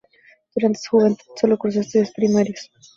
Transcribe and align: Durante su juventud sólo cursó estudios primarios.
Durante 0.55 0.79
su 0.79 0.97
juventud 0.97 1.23
sólo 1.39 1.59
cursó 1.59 1.81
estudios 1.81 2.09
primarios. 2.09 2.71